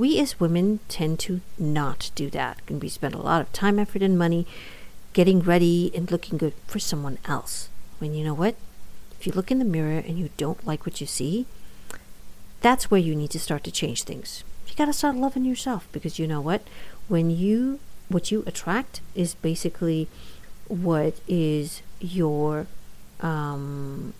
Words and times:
We 0.00 0.18
as 0.18 0.40
women 0.40 0.80
tend 0.88 1.18
to 1.18 1.42
not 1.58 2.10
do 2.14 2.30
that, 2.30 2.62
and 2.68 2.80
we 2.80 2.88
spend 2.88 3.12
a 3.12 3.20
lot 3.20 3.42
of 3.42 3.52
time, 3.52 3.78
effort, 3.78 4.00
and 4.00 4.18
money 4.18 4.46
getting 5.12 5.40
ready 5.40 5.92
and 5.94 6.10
looking 6.10 6.38
good 6.38 6.54
for 6.66 6.78
someone 6.78 7.18
else. 7.26 7.68
When 7.98 8.14
you 8.14 8.24
know 8.24 8.32
what? 8.32 8.54
If 9.20 9.26
you 9.26 9.34
look 9.34 9.50
in 9.50 9.58
the 9.58 9.64
mirror 9.66 9.98
and 9.98 10.18
you 10.18 10.30
don't 10.38 10.66
like 10.66 10.86
what 10.86 11.02
you 11.02 11.06
see, 11.06 11.44
that's 12.62 12.90
where 12.90 12.98
you 12.98 13.14
need 13.14 13.30
to 13.32 13.38
start 13.38 13.62
to 13.64 13.70
change 13.70 14.04
things. 14.04 14.42
You 14.66 14.74
got 14.74 14.86
to 14.86 14.94
start 14.94 15.16
loving 15.16 15.44
yourself 15.44 15.86
because 15.92 16.18
you 16.18 16.26
know 16.26 16.40
what? 16.40 16.62
When 17.08 17.28
you 17.28 17.78
what 18.08 18.30
you 18.30 18.42
attract 18.46 19.02
is 19.14 19.34
basically 19.34 20.08
what 20.66 21.20
is 21.28 21.82
your 22.00 22.68
um, 23.20 24.14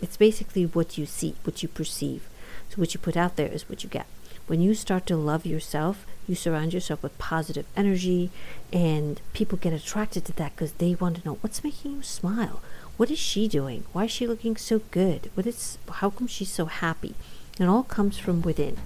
it's 0.00 0.16
basically 0.16 0.64
what 0.64 0.96
you 0.96 1.04
see, 1.04 1.34
what 1.44 1.62
you 1.62 1.68
perceive. 1.68 2.26
So 2.70 2.76
what 2.76 2.94
you 2.94 3.00
put 3.00 3.14
out 3.14 3.36
there 3.36 3.48
is 3.48 3.68
what 3.68 3.84
you 3.84 3.90
get. 3.90 4.06
When 4.48 4.62
you 4.62 4.72
start 4.72 5.04
to 5.08 5.16
love 5.16 5.44
yourself, 5.44 6.06
you 6.26 6.34
surround 6.34 6.72
yourself 6.72 7.02
with 7.02 7.18
positive 7.18 7.66
energy, 7.76 8.30
and 8.72 9.20
people 9.34 9.58
get 9.58 9.74
attracted 9.74 10.24
to 10.24 10.32
that 10.36 10.56
because 10.56 10.72
they 10.72 10.94
want 10.94 11.18
to 11.18 11.28
know 11.28 11.36
what's 11.42 11.62
making 11.62 11.96
you 11.96 12.02
smile. 12.02 12.62
What 12.96 13.10
is 13.10 13.18
she 13.18 13.46
doing? 13.46 13.84
Why 13.92 14.06
is 14.06 14.10
she 14.10 14.26
looking 14.26 14.56
so 14.56 14.80
good? 14.90 15.30
What 15.34 15.46
is? 15.46 15.76
How 15.90 16.08
come 16.08 16.26
she's 16.26 16.50
so 16.50 16.64
happy? 16.64 17.14
It 17.60 17.64
all 17.64 17.82
comes 17.82 18.16
from 18.16 18.40
within. 18.40 18.78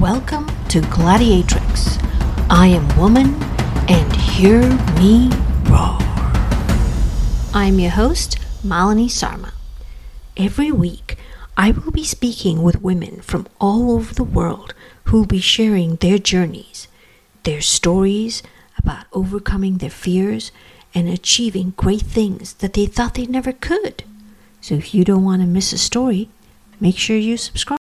Welcome 0.00 0.48
to 0.70 0.80
Gladiatrix. 0.80 2.02
I 2.50 2.66
am 2.66 2.98
woman, 2.98 3.32
and 3.88 4.12
hear 4.16 4.60
me 4.98 5.30
roar. 5.70 6.05
I'm 7.56 7.78
your 7.78 7.92
host, 7.92 8.38
Malini 8.62 9.10
Sarma. 9.10 9.54
Every 10.36 10.70
week, 10.70 11.16
I 11.56 11.70
will 11.70 11.90
be 11.90 12.04
speaking 12.04 12.62
with 12.62 12.82
women 12.82 13.22
from 13.22 13.48
all 13.58 13.92
over 13.92 14.12
the 14.12 14.24
world 14.24 14.74
who 15.04 15.20
will 15.20 15.26
be 15.26 15.40
sharing 15.40 15.96
their 15.96 16.18
journeys, 16.18 16.86
their 17.44 17.62
stories 17.62 18.42
about 18.76 19.06
overcoming 19.10 19.78
their 19.78 19.88
fears 19.88 20.52
and 20.94 21.08
achieving 21.08 21.72
great 21.78 22.02
things 22.02 22.52
that 22.52 22.74
they 22.74 22.84
thought 22.84 23.14
they 23.14 23.24
never 23.24 23.54
could. 23.54 24.04
So 24.60 24.74
if 24.74 24.92
you 24.92 25.02
don't 25.02 25.24
want 25.24 25.40
to 25.40 25.48
miss 25.48 25.72
a 25.72 25.78
story, 25.78 26.28
make 26.78 26.98
sure 26.98 27.16
you 27.16 27.38
subscribe. 27.38 27.78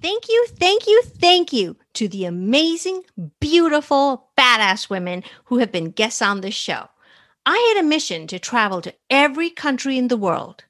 Thank 0.00 0.28
you, 0.28 0.46
thank 0.50 0.86
you, 0.86 1.02
thank 1.02 1.52
you 1.52 1.74
to 1.94 2.06
the 2.06 2.26
amazing, 2.26 3.02
beautiful, 3.40 4.28
badass 4.38 4.88
women 4.88 5.24
who 5.46 5.58
have 5.58 5.72
been 5.72 5.90
guests 5.90 6.22
on 6.22 6.42
this 6.42 6.54
show. 6.54 6.90
I 7.46 7.74
had 7.74 7.84
a 7.84 7.88
mission 7.88 8.26
to 8.28 8.38
travel 8.38 8.80
to 8.82 8.94
every 9.10 9.50
country 9.50 9.98
in 9.98 10.08
the 10.08 10.16
world. 10.16 10.64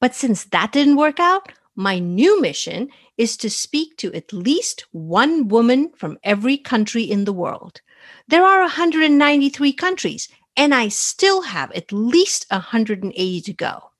But 0.00 0.14
since 0.14 0.44
that 0.44 0.72
didn't 0.72 0.96
work 0.96 1.18
out, 1.18 1.52
my 1.74 1.98
new 1.98 2.40
mission 2.40 2.88
is 3.16 3.36
to 3.38 3.50
speak 3.50 3.96
to 3.98 4.12
at 4.14 4.32
least 4.32 4.84
one 4.92 5.48
woman 5.48 5.90
from 5.96 6.18
every 6.22 6.56
country 6.56 7.02
in 7.02 7.24
the 7.24 7.32
world. 7.32 7.80
There 8.28 8.44
are 8.44 8.60
193 8.60 9.72
countries, 9.72 10.28
and 10.56 10.74
I 10.74 10.88
still 10.88 11.42
have 11.42 11.72
at 11.72 11.92
least 11.92 12.46
180 12.50 13.40
to 13.40 13.52
go. 13.52 13.90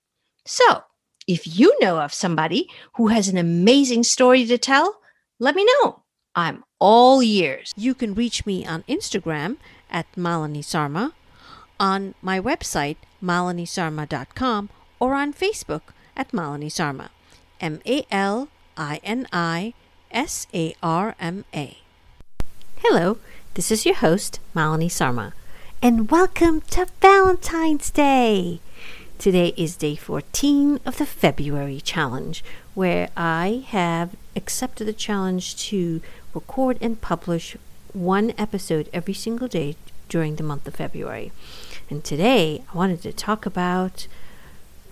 So, 0.45 0.83
if 1.27 1.59
you 1.59 1.75
know 1.81 1.99
of 1.99 2.13
somebody 2.13 2.67
who 2.95 3.07
has 3.07 3.27
an 3.27 3.37
amazing 3.37 4.03
story 4.03 4.45
to 4.45 4.57
tell, 4.57 5.01
let 5.39 5.55
me 5.55 5.65
know. 5.65 6.03
I'm 6.33 6.63
all 6.79 7.21
ears. 7.21 7.73
You 7.75 7.93
can 7.93 8.15
reach 8.15 8.45
me 8.45 8.65
on 8.65 8.83
Instagram 8.83 9.57
at 9.89 10.11
Malini 10.15 10.63
Sarma, 10.63 11.13
on 11.81 12.13
my 12.21 12.39
website, 12.39 12.97
malinisarma.com, 13.23 14.69
or 14.99 15.15
on 15.15 15.33
Facebook 15.33 15.81
at 16.15 16.31
Malini 16.31 16.71
Sarma. 16.71 17.09
M 17.59 17.81
A 17.87 18.05
L 18.11 18.49
I 18.77 19.01
N 19.03 19.27
I 19.33 19.73
S 20.11 20.45
A 20.53 20.75
R 20.83 21.15
M 21.19 21.43
A. 21.55 21.79
Hello, 22.77 23.17
this 23.55 23.71
is 23.71 23.85
your 23.85 23.95
host, 23.95 24.39
Malini 24.55 24.91
Sarma, 24.91 25.33
and 25.81 26.11
welcome 26.11 26.61
to 26.69 26.85
Valentine's 27.01 27.89
Day. 27.89 28.59
Today 29.17 29.53
is 29.57 29.75
day 29.75 29.95
14 29.95 30.79
of 30.85 30.99
the 30.99 31.05
February 31.07 31.81
challenge, 31.81 32.43
where 32.75 33.09
I 33.17 33.65
have 33.69 34.15
accepted 34.35 34.85
the 34.85 34.93
challenge 34.93 35.55
to 35.69 36.01
record 36.35 36.77
and 36.79 37.01
publish 37.01 37.57
one 37.93 38.33
episode 38.37 38.87
every 38.93 39.15
single 39.15 39.47
day 39.47 39.75
during 40.11 40.35
the 40.35 40.43
month 40.43 40.67
of 40.67 40.75
February. 40.75 41.31
And 41.91 42.05
today 42.05 42.63
I 42.73 42.77
wanted 42.77 43.01
to 43.01 43.11
talk 43.11 43.45
about 43.45 44.07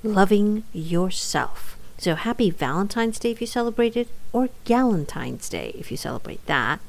loving 0.04 0.66
yourself. 0.74 1.78
So 1.98 2.16
happy 2.16 2.50
Valentine's 2.50 3.18
Day 3.20 3.32
if 3.32 3.40
you 3.40 3.48
celebrate 3.48 3.96
it, 3.96 4.10
or 4.34 4.50
Galentine's 4.66 5.48
Day 5.48 5.72
if 5.76 5.92
you 5.92 5.98
celebrate 5.98 6.46
that. 6.48 6.82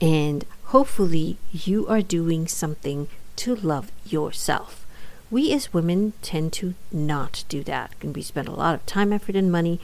And 0.00 0.46
hopefully 0.64 1.36
you 1.52 1.86
are 1.88 2.00
doing 2.00 2.48
something 2.48 3.08
to 3.36 3.54
love 3.54 3.92
yourself. 4.06 4.86
We 5.30 5.52
as 5.52 5.74
women 5.74 6.14
tend 6.22 6.54
to 6.54 6.72
not 6.90 7.44
do 7.50 7.62
that, 7.64 7.92
and 8.00 8.16
we 8.16 8.22
spend 8.22 8.48
a 8.48 8.52
lot 8.52 8.74
of 8.74 8.86
time, 8.86 9.12
effort, 9.12 9.36
and 9.36 9.52
money 9.52 9.78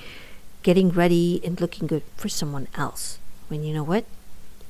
getting 0.62 0.88
ready 0.88 1.42
and 1.44 1.60
looking 1.60 1.86
good 1.86 2.02
for 2.16 2.30
someone 2.30 2.68
else. 2.74 3.18
When 3.48 3.62
you 3.62 3.74
know 3.74 3.84
what? 3.84 4.06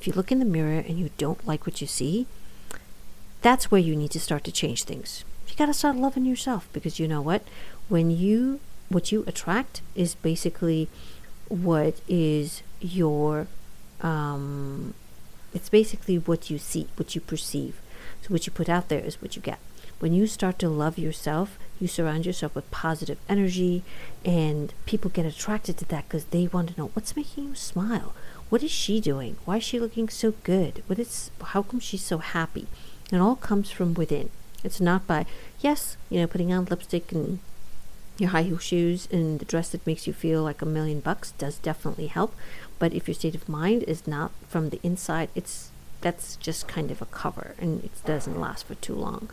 If 0.01 0.05
you 0.05 0.11
look 0.11 0.33
in 0.33 0.39
the 0.39 0.45
mirror 0.45 0.83
and 0.85 0.99
you 0.99 1.11
don't 1.17 1.47
like 1.47 1.65
what 1.65 1.79
you 1.79 1.87
see, 1.87 2.27
that's 3.47 3.71
where 3.71 3.79
you 3.79 3.95
need 3.95 4.11
to 4.11 4.19
start 4.19 4.43
to 4.43 4.51
change 4.51 4.83
things. 4.83 5.23
You 5.47 5.55
got 5.55 5.67
to 5.67 5.73
start 5.73 5.95
loving 5.95 6.25
yourself 6.25 6.67
because 6.73 6.99
you 6.99 7.07
know 7.07 7.21
what? 7.21 7.43
When 7.87 8.11
you 8.11 8.59
what 8.89 9.09
you 9.09 9.23
attract 9.25 9.81
is 9.95 10.15
basically 10.15 10.89
what 11.47 11.95
is 12.09 12.61
your 12.81 13.47
um, 14.01 14.93
it's 15.53 15.69
basically 15.69 16.17
what 16.17 16.49
you 16.49 16.57
see, 16.57 16.89
what 16.97 17.15
you 17.15 17.21
perceive. 17.21 17.79
So 18.21 18.33
what 18.33 18.45
you 18.45 18.51
put 18.51 18.67
out 18.67 18.89
there 18.89 18.99
is 18.99 19.21
what 19.21 19.37
you 19.37 19.41
get. 19.41 19.59
When 19.99 20.11
you 20.11 20.27
start 20.27 20.59
to 20.59 20.67
love 20.67 20.97
yourself, 20.97 21.57
you 21.79 21.87
surround 21.87 22.25
yourself 22.25 22.53
with 22.53 22.69
positive 22.69 23.17
energy, 23.29 23.81
and 24.25 24.73
people 24.85 25.09
get 25.09 25.25
attracted 25.25 25.77
to 25.77 25.85
that 25.85 26.03
because 26.09 26.25
they 26.25 26.47
want 26.47 26.71
to 26.71 26.79
know 26.79 26.91
what's 26.93 27.15
making 27.15 27.45
you 27.45 27.55
smile. 27.55 28.13
What 28.49 28.61
is 28.61 28.71
she 28.71 28.99
doing? 28.99 29.37
Why 29.45 29.57
is 29.57 29.63
she 29.63 29.79
looking 29.79 30.09
so 30.09 30.33
good? 30.43 30.83
What 30.87 30.99
is? 30.99 31.31
How 31.41 31.61
come 31.63 31.79
she's 31.79 32.03
so 32.03 32.17
happy? 32.17 32.67
It 33.11 33.17
all 33.17 33.35
comes 33.35 33.69
from 33.69 33.93
within. 33.93 34.29
It's 34.63 34.81
not 34.81 35.07
by 35.07 35.25
yes, 35.61 35.97
you 36.09 36.19
know, 36.19 36.27
putting 36.27 36.51
on 36.51 36.65
lipstick 36.65 37.11
and 37.11 37.39
your 38.17 38.31
high 38.31 38.43
heel 38.43 38.57
shoes 38.57 39.07
and 39.11 39.39
the 39.39 39.45
dress 39.45 39.69
that 39.69 39.85
makes 39.85 40.07
you 40.07 40.13
feel 40.13 40.43
like 40.43 40.61
a 40.61 40.65
million 40.65 40.99
bucks 40.99 41.31
does 41.31 41.57
definitely 41.59 42.07
help. 42.07 42.35
But 42.79 42.93
if 42.93 43.07
your 43.07 43.15
state 43.15 43.35
of 43.35 43.47
mind 43.47 43.83
is 43.83 44.07
not 44.07 44.31
from 44.47 44.69
the 44.69 44.79
inside, 44.83 45.29
it's 45.35 45.71
that's 46.01 46.35
just 46.35 46.67
kind 46.67 46.91
of 46.91 47.01
a 47.01 47.05
cover 47.05 47.55
and 47.57 47.83
it 47.83 47.91
doesn't 48.05 48.39
last 48.39 48.65
for 48.65 48.75
too 48.75 48.95
long. 48.95 49.29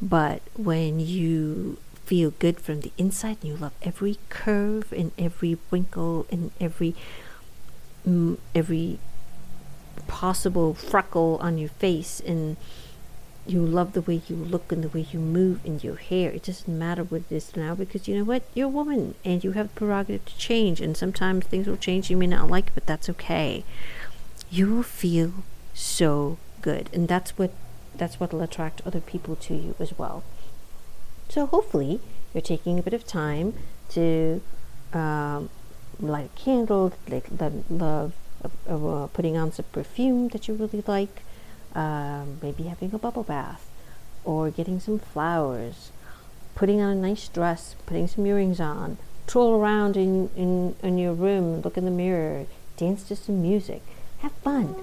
But 0.00 0.42
when 0.56 1.00
you 1.00 1.78
feel 2.04 2.32
good 2.38 2.60
from 2.60 2.80
the 2.80 2.92
inside 2.98 3.38
and 3.40 3.50
you 3.50 3.56
love 3.56 3.72
every 3.82 4.18
curve 4.28 4.92
and 4.92 5.12
every 5.18 5.56
wrinkle 5.70 6.26
and 6.30 6.50
every 6.60 6.94
mm, 8.06 8.36
every 8.54 8.98
possible 10.08 10.74
freckle 10.74 11.38
on 11.40 11.58
your 11.58 11.68
face 11.68 12.20
and 12.20 12.56
you 13.46 13.60
love 13.64 13.92
the 13.92 14.00
way 14.00 14.22
you 14.28 14.36
look 14.36 14.70
and 14.70 14.84
the 14.84 14.88
way 14.88 15.06
you 15.10 15.18
move 15.18 15.64
and 15.64 15.82
your 15.82 15.96
hair. 15.96 16.30
It 16.30 16.44
doesn't 16.44 16.78
matter 16.78 17.02
what 17.02 17.22
it 17.28 17.34
is 17.34 17.56
now 17.56 17.74
because 17.74 18.06
you 18.06 18.16
know 18.16 18.24
what? 18.24 18.42
You're 18.54 18.66
a 18.66 18.70
woman 18.70 19.14
and 19.24 19.42
you 19.42 19.52
have 19.52 19.68
the 19.68 19.74
prerogative 19.74 20.24
to 20.26 20.38
change. 20.38 20.80
And 20.80 20.96
sometimes 20.96 21.46
things 21.46 21.66
will 21.66 21.76
change. 21.76 22.10
You 22.10 22.16
may 22.16 22.28
not 22.28 22.48
like 22.48 22.68
it, 22.68 22.74
but 22.74 22.86
that's 22.86 23.08
okay. 23.10 23.64
You 24.50 24.72
will 24.72 24.82
feel 24.82 25.32
so 25.74 26.38
good. 26.60 26.88
And 26.92 27.08
that's 27.08 27.36
what 27.36 27.52
that's 27.94 28.18
what 28.18 28.32
will 28.32 28.42
attract 28.42 28.80
other 28.86 29.00
people 29.00 29.36
to 29.36 29.54
you 29.54 29.74
as 29.78 29.98
well. 29.98 30.22
So 31.28 31.46
hopefully 31.46 32.00
you're 32.32 32.40
taking 32.40 32.78
a 32.78 32.82
bit 32.82 32.94
of 32.94 33.06
time 33.06 33.54
to 33.90 34.40
um, 34.92 35.50
light 36.00 36.30
a 36.34 36.38
candle, 36.38 36.92
like 37.08 37.36
the 37.36 37.62
love 37.68 38.12
uh, 38.68 39.06
putting 39.12 39.36
on 39.36 39.52
some 39.52 39.66
perfume 39.72 40.28
that 40.28 40.48
you 40.48 40.54
really 40.54 40.82
like 40.86 41.22
um, 41.74 42.38
maybe 42.42 42.64
having 42.64 42.92
a 42.94 42.98
bubble 42.98 43.22
bath 43.22 43.68
or 44.24 44.50
getting 44.50 44.80
some 44.80 44.98
flowers, 44.98 45.90
putting 46.54 46.80
on 46.80 46.90
a 46.90 47.00
nice 47.00 47.28
dress, 47.28 47.74
putting 47.86 48.06
some 48.06 48.26
earrings 48.26 48.60
on, 48.60 48.98
troll 49.26 49.60
around 49.60 49.96
in, 49.96 50.30
in, 50.36 50.76
in 50.82 50.98
your 50.98 51.12
room, 51.14 51.60
look 51.62 51.76
in 51.76 51.84
the 51.84 51.90
mirror, 51.90 52.46
dance 52.76 53.02
to 53.04 53.16
some 53.16 53.42
music, 53.42 53.82
have 54.18 54.32
fun. 54.32 54.74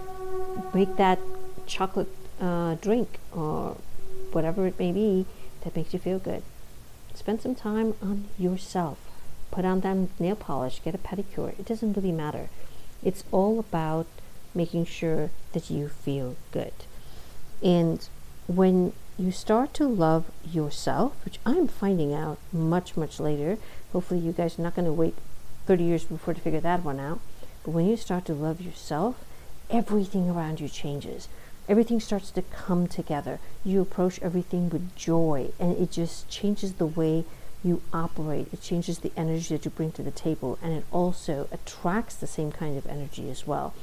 Make 0.73 0.95
that 0.97 1.19
chocolate 1.65 2.09
uh, 2.41 2.75
drink 2.75 3.19
or 3.31 3.77
whatever 4.31 4.67
it 4.67 4.77
may 4.79 4.91
be 4.91 5.25
that 5.61 5.75
makes 5.75 5.93
you 5.93 5.99
feel 5.99 6.19
good. 6.19 6.43
Spend 7.13 7.41
some 7.41 7.55
time 7.55 7.95
on 8.01 8.25
yourself. 8.37 8.97
Put 9.51 9.65
on 9.65 9.81
that 9.81 10.19
nail 10.19 10.35
polish, 10.35 10.81
get 10.83 10.95
a 10.95 10.97
pedicure. 10.97 11.57
It 11.59 11.65
doesn't 11.65 11.93
really 11.93 12.11
matter. 12.11 12.49
It's 13.03 13.23
all 13.31 13.59
about 13.59 14.07
making 14.53 14.85
sure 14.85 15.31
that 15.53 15.69
you 15.69 15.87
feel 15.87 16.35
good. 16.51 16.73
And 17.61 18.07
when 18.47 18.93
you 19.19 19.31
start 19.33 19.73
to 19.73 19.85
love 19.85 20.31
yourself, 20.49 21.13
which 21.25 21.39
I'm 21.45 21.67
finding 21.67 22.13
out 22.13 22.37
much, 22.53 22.95
much 22.95 23.19
later. 23.19 23.57
Hopefully, 23.91 24.21
you 24.21 24.31
guys 24.31 24.57
are 24.57 24.61
not 24.61 24.75
going 24.75 24.85
to 24.85 24.93
wait 24.93 25.13
30 25.65 25.83
years 25.83 26.05
before 26.05 26.33
to 26.33 26.39
figure 26.39 26.61
that 26.61 26.85
one 26.85 27.01
out. 27.01 27.19
But 27.63 27.71
when 27.71 27.85
you 27.85 27.97
start 27.97 28.23
to 28.25 28.33
love 28.33 28.61
yourself, 28.61 29.17
everything 29.69 30.29
around 30.29 30.61
you 30.61 30.69
changes. 30.69 31.27
Everything 31.67 31.99
starts 31.99 32.31
to 32.31 32.41
come 32.43 32.87
together. 32.87 33.39
You 33.65 33.81
approach 33.81 34.21
everything 34.21 34.69
with 34.69 34.95
joy, 34.95 35.51
and 35.59 35.77
it 35.77 35.91
just 35.91 36.29
changes 36.29 36.73
the 36.73 36.85
way 36.85 37.25
you 37.61 37.81
operate. 37.91 38.47
It 38.53 38.61
changes 38.61 38.99
the 38.99 39.11
energy 39.17 39.53
that 39.53 39.65
you 39.65 39.71
bring 39.71 39.91
to 39.91 40.01
the 40.01 40.11
table, 40.11 40.57
and 40.63 40.71
it 40.71 40.85
also 40.93 41.49
attracts 41.51 42.15
the 42.15 42.25
same 42.25 42.53
kind 42.53 42.77
of 42.77 42.87
energy 42.87 43.29
as 43.29 43.45
well. 43.45 43.73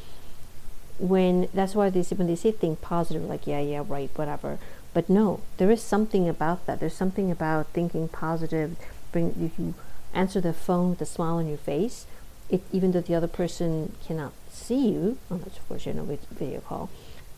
When 0.98 1.48
that's 1.52 1.74
why 1.74 1.90
they 1.90 2.02
say 2.02 2.16
when 2.16 2.26
they 2.26 2.36
say 2.36 2.52
think 2.52 2.80
positive, 2.80 3.24
like 3.24 3.46
yeah, 3.46 3.60
yeah, 3.60 3.84
right, 3.86 4.10
whatever. 4.14 4.58
But 4.94 5.10
no, 5.10 5.40
there 5.58 5.70
is 5.70 5.82
something 5.82 6.28
about 6.28 6.64
that. 6.66 6.80
There's 6.80 6.94
something 6.94 7.30
about 7.30 7.66
thinking 7.68 8.08
positive. 8.08 8.76
Bring 9.12 9.52
you 9.58 9.74
answer 10.14 10.40
the 10.40 10.52
phone 10.52 10.90
with 10.90 11.00
a 11.02 11.06
smile 11.06 11.34
on 11.34 11.46
your 11.46 11.58
face, 11.58 12.06
it, 12.48 12.62
even 12.72 12.92
though 12.92 13.02
the 13.02 13.14
other 13.14 13.28
person 13.28 13.94
cannot 14.06 14.32
see 14.50 14.88
you, 14.88 15.18
unless 15.28 15.58
of 15.58 15.68
course 15.68 15.84
you're 15.84 15.94
in 15.94 16.00
a 16.00 16.18
video 16.32 16.60
call. 16.60 16.88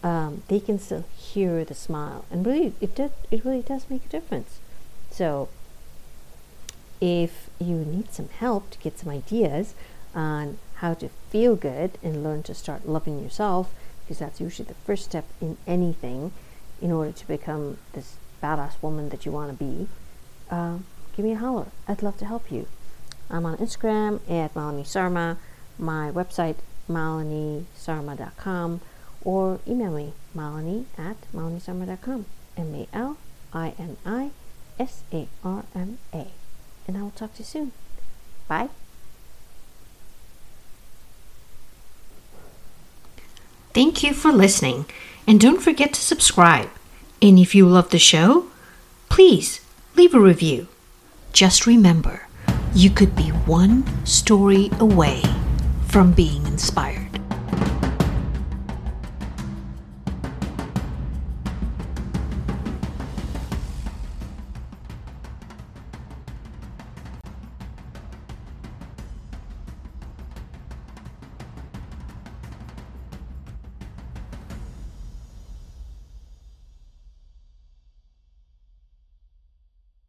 Um, 0.05 0.45
they 0.47 0.61
can 0.61 0.79
still 0.79 1.05
hear 1.17 1.65
the 1.65 1.75
smile, 1.75 2.25
and 2.31 2.47
really, 2.47 2.73
it 2.81 2.95
does. 2.95 3.11
It 3.33 3.45
really 3.45 3.63
does 3.63 3.91
make 3.91 4.07
a 4.07 4.09
difference. 4.09 4.61
So 5.11 5.49
if 7.01 7.51
you 7.59 7.77
need 7.77 8.13
some 8.13 8.29
help 8.29 8.71
to 8.71 8.79
get 8.79 8.99
some 8.99 9.09
ideas 9.09 9.75
on 10.15 10.59
how 10.79 10.95
to 10.95 11.09
feel 11.31 11.57
good 11.57 11.99
and 12.03 12.23
learn 12.23 12.43
to 12.45 12.55
start 12.55 12.89
loving 12.89 13.23
yourself, 13.23 13.73
because 14.05 14.19
that's 14.19 14.41
usually 14.41 14.67
the 14.67 14.75
first 14.87 15.05
step 15.05 15.25
in 15.41 15.57
anything 15.67 16.33
in 16.81 16.93
order 16.93 17.13
to 17.13 17.27
become 17.27 17.79
this 17.93 18.17
badass 18.43 18.75
woman 18.81 19.09
that 19.09 19.27
you 19.27 19.33
want 19.33 19.51
to 19.51 19.65
be, 19.65 19.89
uh, 20.51 20.79
give 21.17 21.25
me 21.25 21.33
a 21.33 21.39
holler. 21.39 21.67
I'd 21.87 22.03
love 22.03 22.19
to 22.19 22.27
help 22.27 22.51
you. 22.51 22.67
I'm 23.29 23.45
on 23.45 23.57
Instagram 23.59 24.21
at 24.31 24.55
Malini 24.55 24.87
Sarma, 24.87 25.37
my 25.79 26.11
website, 26.11 26.57
malinisarma.com, 26.89 28.81
or 29.23 29.61
email 29.67 29.93
me, 29.93 30.13
malini 30.35 30.85
at 30.97 31.17
malinisarma.com. 31.35 32.27
M 32.57 32.75
A 32.75 32.89
L 32.93 33.17
I 33.53 33.75
N 33.79 33.97
I 34.05 34.31
S 34.79 35.03
A 35.13 35.29
R 35.45 35.65
M 35.75 35.99
A 36.13 36.27
and 36.89 36.97
I 36.97 37.03
will 37.03 37.11
talk 37.11 37.35
to 37.35 37.41
you 37.41 37.45
soon. 37.45 37.73
Bye. 38.49 38.71
Thank 43.79 44.03
you 44.03 44.13
for 44.13 44.33
listening, 44.33 44.87
and 45.25 45.39
don't 45.39 45.63
forget 45.63 45.95
to 45.95 46.01
subscribe. 46.01 46.69
And 47.23 47.39
if 47.39 47.55
you 47.55 47.65
love 47.65 47.91
the 47.91 47.99
show, 48.01 48.47
please 49.09 49.61
leave 49.95 50.17
a 50.17 50.19
review. 50.19 50.67
Just 51.33 51.65
remember, 51.65 52.27
you 52.75 52.91
could 52.91 53.15
be 53.15 53.29
one 53.29 53.85
story 54.05 54.69
away 54.81 55.23
from 55.87 56.11
being 56.11 56.45
inspired. 56.45 57.08